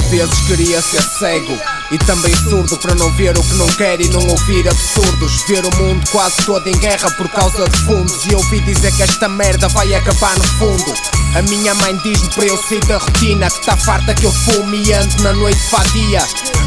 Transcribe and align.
vezes 0.00 0.40
queria 0.46 0.80
ser 0.80 1.02
cego 1.02 1.58
e 1.90 1.98
também 1.98 2.34
surdo 2.36 2.78
para 2.78 2.94
não 2.94 3.10
ver 3.12 3.36
o 3.36 3.42
que 3.42 3.54
não 3.54 3.66
quer 3.68 4.00
e 4.00 4.08
não 4.08 4.26
ouvir 4.26 4.68
absurdos. 4.68 5.42
Ver 5.46 5.64
o 5.64 5.76
mundo 5.76 6.08
quase 6.10 6.36
todo 6.46 6.66
em 6.66 6.78
guerra 6.78 7.10
por 7.12 7.28
causa 7.28 7.68
de 7.68 7.78
fundos. 7.84 8.24
E 8.26 8.34
ouvi 8.34 8.60
dizer 8.60 8.92
que 8.92 9.02
esta 9.02 9.28
merda 9.28 9.68
vai 9.68 9.94
acabar 9.94 10.36
no 10.36 10.44
fundo. 10.58 11.21
A 11.34 11.40
minha 11.42 11.74
mãe 11.76 11.96
diz-me 12.02 12.28
para 12.34 12.44
eu 12.44 12.56
sair 12.58 12.84
da 12.86 12.98
rotina 12.98 13.50
Que 13.50 13.58
está 13.58 13.76
farta 13.76 14.14
que 14.14 14.26
eu 14.26 14.32
fume 14.32 14.82
e 14.82 14.92
ando 14.92 15.22
na 15.22 15.32
noite 15.32 15.60
vadia. 15.70 16.22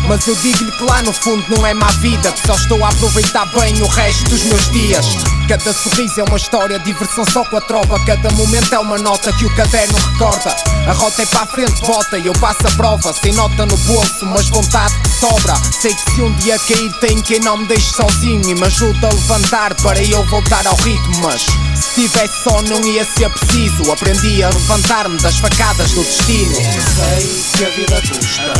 Mas 0.08 0.28
eu 0.28 0.36
digo-lhe 0.36 0.72
que 0.72 0.84
lá 0.84 1.04
no 1.04 1.14
fundo 1.14 1.44
não 1.50 1.66
é 1.66 1.74
má 1.74 1.88
vida 2.00 2.32
Que 2.32 2.48
só 2.48 2.56
estou 2.56 2.84
a 2.84 2.90
aproveitar 2.90 3.46
bem 3.48 3.80
o 3.82 3.88
resto 3.88 4.30
dos 4.30 4.44
meus 4.44 4.70
dias. 4.72 5.06
Cada 5.48 5.72
sorriso 5.72 6.20
é 6.20 6.24
uma 6.24 6.38
história, 6.38 6.80
diversão 6.80 7.24
só 7.32 7.46
com 7.46 7.58
a 7.58 7.62
tropa. 7.62 8.04
Cada 8.04 8.32
momento 8.32 8.74
é 8.74 8.80
uma 8.80 8.98
nota 8.98 9.32
que 9.34 9.46
o 9.46 9.56
caderno 9.56 9.96
recorda. 10.12 10.56
A 10.88 10.94
rota 10.94 11.22
é 11.22 11.26
para 11.28 11.42
a 11.42 11.46
frente, 11.46 11.86
volta 11.86 12.18
e 12.18 12.26
eu 12.26 12.34
passo 12.34 12.66
a 12.66 12.72
prova. 12.72 13.14
Sem 13.14 13.34
nota 13.34 13.66
no 13.68 13.78
bolso, 13.78 14.26
mas 14.26 14.50
vontade 14.50 14.96
que 15.02 15.10
sobra. 15.20 15.54
Sei 15.80 15.94
que 15.94 16.12
se 16.12 16.22
um 16.24 16.34
dia 16.34 16.58
cair 16.58 16.92
tem 17.00 17.22
quem 17.22 17.40
não 17.42 17.58
me 17.58 17.68
deixe 17.68 17.92
sozinho. 17.94 18.50
E 18.50 18.56
me 18.56 18.64
ajuda 18.64 19.08
a 19.08 19.14
levantar 19.14 19.76
para 19.76 20.02
eu 20.04 20.26
voltar 20.26 20.66
ao 20.66 20.76
ritmo 20.78 21.22
Mas 21.22 21.46
se 21.86 22.02
tivesse 22.02 22.44
só 22.44 22.62
não 22.64 22.82
ia 22.86 23.06
ser 23.06 23.30
preciso. 23.30 23.92
Aprendi 23.92 24.44
a 24.44 24.50
levantar-me 24.50 25.18
das 25.20 25.38
facadas 25.38 25.92
do 25.92 26.04
destino. 26.04 26.56
Sei 26.56 27.44
que 27.56 27.66
a 27.66 27.70
vida 27.70 28.02
custa, 28.02 28.54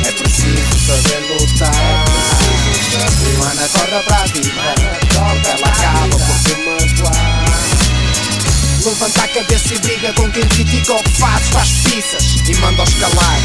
é 0.06 0.12
preciso 0.12 0.86
saber 0.86 1.20
lutar. 1.32 2.04
Mano, 3.38 3.64
acorda 3.64 4.02
para 4.04 4.16
a 4.16 4.26
vida, 4.26 4.50
ela 5.16 5.68
acaba 5.68 6.16
por 6.16 6.38
te 6.42 6.54
magoar. 6.64 7.56
Levanta 8.84 9.24
a 9.24 9.28
cabeça 9.28 9.74
e 9.74 9.78
briga 9.80 10.12
com 10.12 10.30
quem 10.30 10.46
critica 10.46 10.92
o 10.94 11.02
que 11.02 11.10
fazes 11.18 11.48
Faz 11.48 11.70
pizzas 11.70 12.36
e 12.48 12.54
manda-os 12.60 12.94
calar 12.94 13.40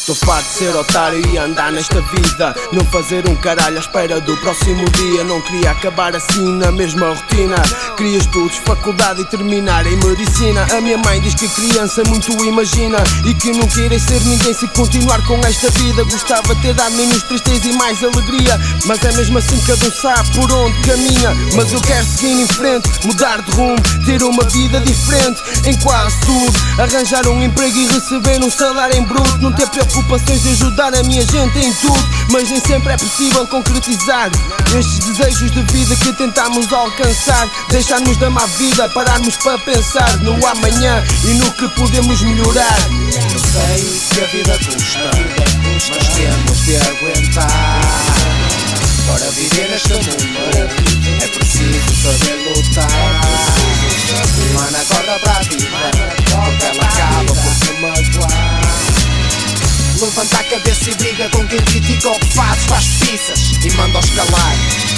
Estou 0.00 0.14
farto 0.14 0.48
de 0.48 0.54
ser 0.54 0.74
otário 0.74 1.22
e 1.28 1.36
andar 1.36 1.70
nesta 1.70 2.00
vida. 2.00 2.56
Não 2.72 2.82
fazer 2.86 3.28
um 3.28 3.36
caralho 3.36 3.76
à 3.76 3.80
espera 3.80 4.18
do 4.18 4.34
próximo 4.38 4.88
dia. 4.92 5.22
Não 5.24 5.42
queria 5.42 5.72
acabar 5.72 6.16
assim 6.16 6.56
na 6.56 6.72
mesma 6.72 7.10
rotina. 7.10 7.56
Queria 7.98 8.16
estudos, 8.16 8.56
faculdade 8.64 9.20
e 9.20 9.26
terminar 9.26 9.86
em 9.86 9.96
medicina. 9.96 10.66
A 10.74 10.80
minha 10.80 10.96
mãe 10.96 11.20
diz 11.20 11.34
que 11.34 11.46
criança 11.50 12.02
muito 12.08 12.32
imagina. 12.42 12.96
E 13.26 13.34
que 13.34 13.52
não 13.52 13.68
queria 13.68 14.00
ser 14.00 14.22
ninguém 14.22 14.54
se 14.54 14.66
continuar 14.68 15.22
com 15.26 15.38
esta 15.40 15.68
vida. 15.72 16.02
Gostava 16.04 16.54
de 16.54 16.62
ter 16.62 16.72
dado 16.72 16.94
menos 16.94 17.22
tristeza 17.24 17.68
e 17.68 17.72
mais 17.74 18.02
alegria. 18.02 18.58
Mas 18.86 19.04
é 19.04 19.12
mesmo 19.12 19.36
assim 19.36 19.60
cada 19.66 19.86
um 19.86 19.92
sabe 19.92 20.30
por 20.30 20.50
onde 20.50 20.80
caminha. 20.80 21.34
Mas 21.54 21.74
eu 21.74 21.80
quero 21.82 22.06
seguir 22.06 22.40
em 22.40 22.48
frente, 22.48 22.88
mudar 23.04 23.42
de 23.42 23.50
rumo 23.50 23.76
Ter 24.06 24.22
uma 24.22 24.44
vida 24.44 24.80
diferente. 24.80 25.42
Em 25.66 25.76
quase 25.80 26.18
tudo 26.20 26.58
Arranjar 26.78 27.28
um 27.28 27.42
emprego 27.42 27.76
e 27.76 27.86
receber 27.86 28.42
um 28.42 28.50
salário 28.50 28.96
em 28.96 29.02
bruto. 29.02 29.38
Não 29.42 29.52
ter 29.52 29.68
preocupação 29.68 29.89
preocupações 29.90 30.42
de 30.42 30.50
ajudar 30.50 30.94
a 30.94 31.02
minha 31.02 31.22
gente 31.22 31.58
em 31.58 31.72
tudo, 31.74 32.08
mas 32.30 32.48
nem 32.48 32.60
sempre 32.60 32.92
é 32.92 32.96
possível 32.96 33.46
concretizar 33.46 34.30
estes 34.78 34.98
desejos 35.00 35.50
de 35.50 35.62
vida 35.72 35.96
que 35.96 36.12
tentamos 36.12 36.72
alcançar. 36.72 37.48
Deixarmos 37.70 38.16
da 38.16 38.30
má 38.30 38.46
vida, 38.46 38.88
pararmos 38.90 39.36
para 39.36 39.58
pensar 39.58 40.16
no 40.18 40.34
amanhã 40.46 41.04
e 41.24 41.34
no 41.34 41.50
que 41.52 41.68
podemos 41.70 42.20
melhorar. 42.22 42.78
Eu 43.32 43.38
sei 43.38 44.00
que 44.10 44.20
a 44.20 44.26
vida 44.26 44.58
custa, 44.58 45.10
mas 45.90 46.08
temos 46.14 46.58
de 46.64 46.76
aguentar. 46.76 47.80
Para 49.06 49.30
viver 49.32 49.68
neste 49.70 49.92
mundo 49.92 50.70
é 51.20 51.26
preciso 51.26 51.94
saber 52.02 52.36
lutar. 52.48 52.86
Mano, 54.54 54.76
acorda 54.76 55.18
para 55.18 55.32
a 55.32 55.42
vida, 55.42 55.59
a 60.40 60.44
cabeça 60.44 60.90
e 60.90 60.94
briga 60.94 61.28
com 61.30 61.46
quem 61.46 61.60
critica 61.60 62.08
o 62.08 62.18
que 62.18 62.26
fazes 62.34 62.64
Faz 62.64 62.86
pizzas 63.00 63.52
e 63.62 63.76
manda-os 63.76 64.08
calar 64.10 64.89